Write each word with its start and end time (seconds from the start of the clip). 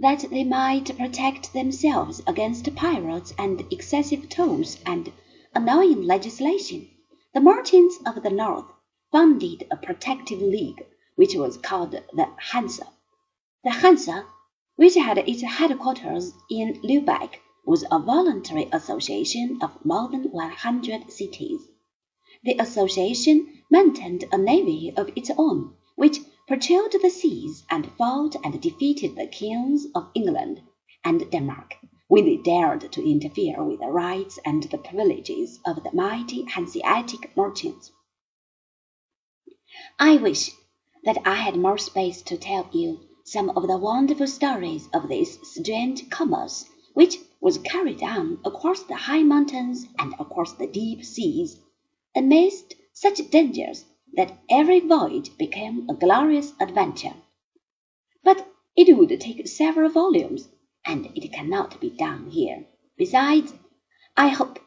that 0.00 0.28
they 0.30 0.42
might 0.42 0.96
protect 0.96 1.52
themselves 1.52 2.20
against 2.26 2.74
pirates 2.74 3.32
and 3.38 3.64
excessive 3.72 4.28
tolls 4.28 4.78
and 4.84 5.12
annoying 5.54 6.02
legislation, 6.02 6.88
the 7.32 7.40
merchants 7.40 7.98
of 8.04 8.22
the 8.22 8.30
North 8.30 8.66
founded 9.12 9.64
a 9.70 9.76
protective 9.76 10.40
league 10.40 10.84
which 11.14 11.34
was 11.36 11.56
called 11.58 11.92
the 11.92 12.28
Hansa. 12.38 12.86
The 13.62 13.70
Hansa, 13.70 14.26
which 14.76 14.96
had 14.96 15.18
its 15.18 15.42
headquarters 15.42 16.32
in 16.50 16.80
Lubeck, 16.82 17.40
was 17.64 17.84
a 17.90 17.98
voluntary 18.00 18.68
association 18.72 19.58
of 19.62 19.84
more 19.84 20.08
than 20.08 20.24
one 20.32 20.50
hundred 20.50 21.10
cities. 21.12 21.60
The 22.42 22.56
association 22.58 23.62
maintained 23.70 24.24
a 24.32 24.38
navy 24.38 24.92
of 24.96 25.10
its 25.16 25.30
own, 25.38 25.74
which 25.94 26.18
patrolled 26.46 26.92
the 27.00 27.08
seas 27.08 27.64
and 27.70 27.90
fought 27.96 28.36
and 28.44 28.60
defeated 28.60 29.16
the 29.16 29.26
kings 29.26 29.86
of 29.94 30.10
England 30.14 30.60
and 31.02 31.30
Denmark 31.30 31.74
when 32.08 32.26
they 32.26 32.36
dared 32.36 32.92
to 32.92 33.10
interfere 33.10 33.64
with 33.64 33.80
the 33.80 33.86
rights 33.86 34.38
and 34.44 34.62
the 34.64 34.76
privileges 34.76 35.58
of 35.64 35.82
the 35.82 35.92
mighty 35.94 36.44
Hanseatic 36.44 37.34
merchants. 37.34 37.90
I 39.98 40.16
wish 40.18 40.50
that 41.04 41.16
I 41.24 41.36
had 41.36 41.56
more 41.56 41.78
space 41.78 42.20
to 42.22 42.36
tell 42.36 42.68
you 42.72 43.00
some 43.24 43.48
of 43.50 43.66
the 43.66 43.78
wonderful 43.78 44.26
stories 44.26 44.86
of 44.92 45.08
this 45.08 45.38
strange 45.42 46.10
commerce 46.10 46.66
which 46.92 47.18
was 47.40 47.56
carried 47.58 48.02
on 48.02 48.38
across 48.44 48.82
the 48.82 48.96
high 48.96 49.22
mountains 49.22 49.86
and 49.98 50.12
across 50.20 50.52
the 50.52 50.66
deep 50.66 51.04
seas, 51.04 51.58
amidst 52.14 52.74
such 52.92 53.30
dangers 53.30 53.86
that 54.16 54.38
every 54.48 54.80
voyage 54.80 55.36
became 55.36 55.88
a 55.88 55.94
glorious 55.94 56.52
adventure. 56.60 57.14
But 58.22 58.46
it 58.76 58.96
would 58.96 59.20
take 59.20 59.46
several 59.48 59.90
volumes, 59.90 60.48
and 60.84 61.06
it 61.14 61.32
cannot 61.32 61.80
be 61.80 61.90
done 61.90 62.30
here. 62.30 62.64
Besides, 62.96 63.52
I 64.16 64.28
hope 64.28 64.60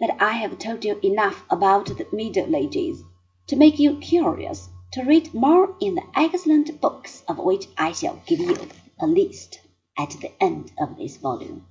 that 0.00 0.16
I 0.20 0.32
have 0.32 0.58
told 0.58 0.84
you 0.84 0.98
enough 1.02 1.44
about 1.50 1.86
the 1.86 2.06
Middle 2.12 2.56
Ages 2.56 3.02
to 3.46 3.56
make 3.56 3.78
you 3.78 3.98
curious 3.98 4.68
to 4.92 5.04
read 5.04 5.32
more 5.32 5.76
in 5.80 5.94
the 5.94 6.06
excellent 6.14 6.80
books 6.80 7.22
of 7.28 7.38
which 7.38 7.66
I 7.78 7.92
shall 7.92 8.22
give 8.26 8.40
you 8.40 8.56
a 9.00 9.06
list 9.06 9.60
at 9.98 10.10
the 10.20 10.32
end 10.42 10.72
of 10.78 10.96
this 10.96 11.16
volume. 11.16 11.66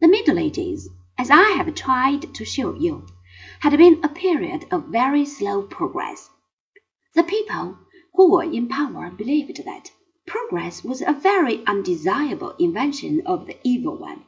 The 0.00 0.08
Middle 0.08 0.38
Ages, 0.38 0.88
as 1.18 1.30
I 1.30 1.54
have 1.56 1.74
tried 1.74 2.34
to 2.34 2.44
show 2.44 2.74
you, 2.74 3.06
had 3.60 3.76
been 3.76 4.00
a 4.02 4.08
period 4.08 4.66
of 4.70 4.84
very 4.88 5.24
slow 5.24 5.62
progress. 5.62 6.30
The 7.14 7.22
people 7.22 7.78
who 8.14 8.32
were 8.32 8.42
in 8.42 8.66
power 8.66 9.08
believed 9.08 9.64
that 9.64 9.92
progress 10.26 10.82
was 10.82 11.00
a 11.00 11.12
very 11.12 11.64
undesirable 11.64 12.56
invention 12.58 13.22
of 13.24 13.46
the 13.46 13.56
evil 13.62 13.96
one, 13.96 14.24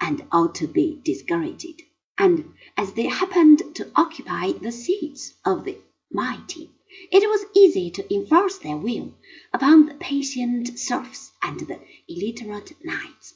and 0.00 0.26
ought 0.32 0.56
to 0.56 0.66
be 0.66 1.00
discouraged. 1.04 1.82
And 2.18 2.52
as 2.76 2.94
they 2.94 3.06
happened 3.06 3.62
to 3.76 3.92
occupy 3.94 4.50
the 4.50 4.72
seats 4.72 5.34
of 5.44 5.64
the 5.64 5.78
mighty, 6.10 6.70
it 7.12 7.28
was 7.28 7.46
easy 7.54 7.90
to 7.92 8.14
enforce 8.14 8.58
their 8.58 8.78
will 8.78 9.14
upon 9.52 9.86
the 9.86 9.94
patient 9.94 10.76
serfs 10.76 11.30
and 11.40 11.60
the 11.60 11.78
illiterate 12.08 12.72
knights. 12.82 13.34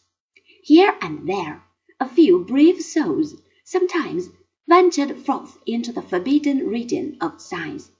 Here 0.63 0.99
and 1.01 1.29
there 1.29 1.63
a 2.01 2.09
few 2.09 2.41
brave 2.41 2.83
souls 2.83 3.37
sometimes 3.63 4.29
ventured 4.67 5.19
forth 5.19 5.57
into 5.67 5.93
the 5.93 6.03
forbidden 6.03 6.67
region 6.67 7.17
of 7.21 7.41
science, 7.41 7.93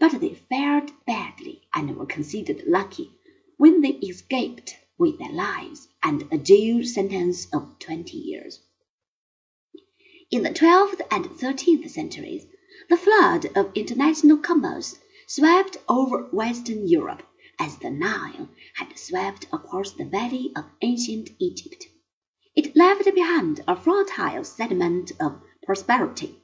but 0.00 0.20
they 0.20 0.34
fared 0.34 0.90
badly 1.06 1.62
and 1.72 1.96
were 1.96 2.06
considered 2.06 2.62
lucky 2.66 3.10
when 3.56 3.80
they 3.80 3.90
escaped 3.90 4.76
with 4.98 5.18
their 5.18 5.32
lives 5.32 5.88
and 6.02 6.26
a 6.32 6.38
jail 6.38 6.84
sentence 6.84 7.46
of 7.52 7.78
twenty 7.78 8.16
years. 8.16 8.60
In 10.30 10.42
the 10.42 10.52
twelfth 10.52 11.00
and 11.10 11.26
thirteenth 11.26 11.90
centuries, 11.90 12.46
the 12.88 12.96
flood 12.96 13.46
of 13.56 13.70
international 13.74 14.38
commerce 14.38 14.98
swept 15.26 15.76
over 15.88 16.24
Western 16.32 16.88
Europe 16.88 17.22
as 17.58 17.76
the 17.78 17.90
Nile 17.90 18.48
had 18.74 18.98
swept 18.98 19.46
across 19.52 19.92
the 19.92 20.04
valley 20.04 20.52
of 20.56 20.64
ancient 20.82 21.30
Egypt. 21.38 21.86
It 22.56 22.74
left 22.76 23.04
behind 23.14 23.62
a 23.68 23.76
fertile 23.76 24.44
sediment 24.44 25.12
of 25.20 25.40
prosperity. 25.64 26.42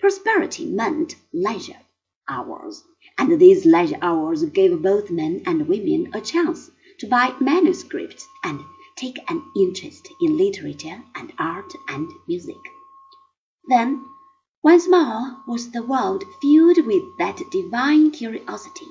Prosperity 0.00 0.66
meant 0.66 1.14
leisure 1.32 1.80
hours, 2.28 2.84
and 3.16 3.40
these 3.40 3.64
leisure 3.64 3.98
hours 4.02 4.44
gave 4.44 4.82
both 4.82 5.10
men 5.10 5.42
and 5.46 5.68
women 5.68 6.10
a 6.14 6.20
chance 6.20 6.70
to 6.98 7.06
buy 7.06 7.34
manuscripts 7.40 8.26
and 8.44 8.60
take 8.96 9.18
an 9.30 9.42
interest 9.56 10.08
in 10.20 10.36
literature 10.36 11.02
and 11.14 11.32
art 11.38 11.72
and 11.88 12.10
music. 12.26 12.56
Then 13.68 14.04
once 14.62 14.88
more 14.88 15.38
was 15.46 15.70
the 15.70 15.82
world 15.82 16.24
filled 16.42 16.84
with 16.84 17.04
that 17.18 17.40
divine 17.50 18.10
curiosity 18.10 18.88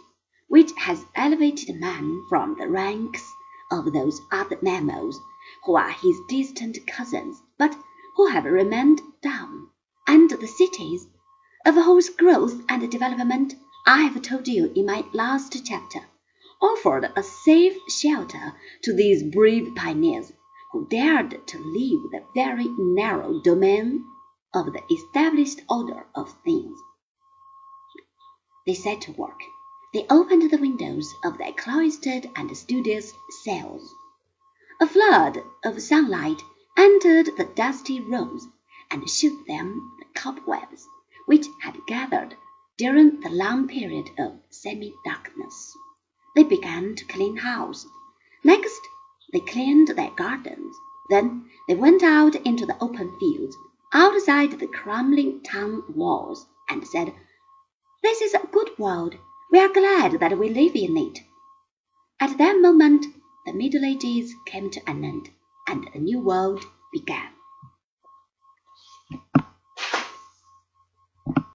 which 0.47 0.71
has 0.77 1.05
elevated 1.13 1.75
man 1.79 2.23
from 2.29 2.55
the 2.57 2.67
ranks 2.69 3.29
of 3.69 3.91
those 3.91 4.21
other 4.31 4.57
mammals 4.61 5.19
who 5.65 5.75
are 5.75 5.91
his 5.91 6.17
distant 6.29 6.77
cousins, 6.87 7.41
but 7.57 7.77
who 8.15 8.27
have 8.27 8.45
remained 8.45 9.01
dumb, 9.21 9.71
and 10.07 10.29
the 10.29 10.47
cities, 10.47 11.05
of 11.67 11.75
whose 11.75 12.07
growth 12.07 12.61
and 12.69 12.89
development 12.89 13.53
I 13.85 14.03
have 14.03 14.21
told 14.21 14.47
you 14.47 14.71
in 14.73 14.85
my 14.85 15.03
last 15.11 15.65
chapter, 15.65 15.99
offered 16.61 17.11
a 17.13 17.21
safe 17.21 17.77
shelter 17.89 18.53
to 18.83 18.93
these 18.93 19.21
brave 19.21 19.75
pioneers 19.75 20.31
who 20.71 20.87
dared 20.87 21.45
to 21.45 21.59
leave 21.59 21.99
the 22.11 22.23
very 22.33 22.69
narrow 22.77 23.41
domain 23.41 24.05
of 24.53 24.71
the 24.71 24.81
established 24.89 25.59
order 25.69 26.05
of 26.15 26.33
things. 26.45 26.79
They 28.65 28.73
set 28.73 29.01
to 29.01 29.11
work. 29.11 29.41
They 29.93 30.05
opened 30.09 30.49
the 30.49 30.57
windows 30.57 31.13
of 31.25 31.37
their 31.37 31.51
cloistered 31.51 32.29
and 32.37 32.55
studious 32.55 33.11
cells. 33.43 33.93
A 34.79 34.87
flood 34.87 35.43
of 35.65 35.81
sunlight 35.81 36.41
entered 36.77 37.25
the 37.35 37.51
dusty 37.55 37.99
rooms 37.99 38.47
and 38.89 39.09
shook 39.09 39.45
them 39.47 39.91
the 39.99 40.05
cobwebs 40.17 40.87
which 41.27 41.45
had 41.61 41.85
gathered 41.85 42.35
during 42.77 43.19
the 43.19 43.29
long 43.29 43.67
period 43.67 44.09
of 44.17 44.39
semi-darkness. 44.49 45.77
They 46.35 46.43
began 46.43 46.95
to 46.95 47.05
clean 47.05 47.37
house. 47.37 47.85
Next, 48.43 48.81
they 49.31 49.39
cleaned 49.41 49.89
their 49.89 50.11
gardens. 50.11 50.75
Then 51.09 51.49
they 51.67 51.75
went 51.75 52.01
out 52.01 52.35
into 52.35 52.65
the 52.65 52.77
open 52.81 53.17
fields 53.19 53.55
outside 53.93 54.51
the 54.51 54.67
crumbling 54.67 55.41
town 55.43 55.83
walls, 55.95 56.45
and 56.69 56.85
said, 56.85 57.13
This 58.03 58.21
is 58.21 58.33
a 58.33 58.47
good 58.51 58.77
world. 58.77 59.15
We 59.51 59.59
are 59.59 59.69
glad 59.69 60.19
that 60.19 60.37
we 60.37 60.49
live 60.49 60.75
in 60.75 60.97
it. 60.97 61.19
At 62.19 62.37
that 62.37 62.59
moment, 62.59 63.05
the 63.45 63.53
Middle 63.53 63.85
Ages 63.85 64.33
came 64.45 64.69
to 64.71 64.89
an 64.89 65.03
end, 65.03 65.29
and 65.67 65.89
a 65.93 65.99
new 65.99 66.19
world 66.19 66.65
began. 66.91 67.36